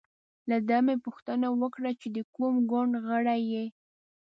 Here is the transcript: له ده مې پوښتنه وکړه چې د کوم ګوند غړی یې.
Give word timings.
له 0.49 0.57
ده 0.69 0.77
مې 0.85 0.95
پوښتنه 1.05 1.47
وکړه 1.61 1.91
چې 1.99 2.07
د 2.15 2.17
کوم 2.35 2.53
ګوند 2.71 2.93
غړی 3.07 3.41
یې. 3.53 3.65